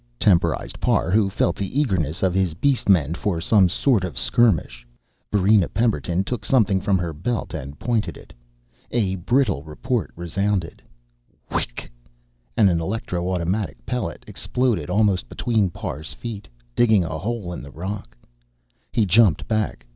[0.19, 4.17] temporized Parr, who felt the eagerness of his beast men for some sort of a
[4.17, 4.83] skirmish.
[5.31, 8.33] Varina Pemberton took something from her belt and pointed it.
[8.89, 10.81] A brittle report resounded
[11.51, 11.91] whick!
[12.57, 17.69] And an electro automatic pellet exploded almost between Parr's feet, digging a hole in the
[17.69, 18.17] rock.
[18.91, 19.85] He jumped back.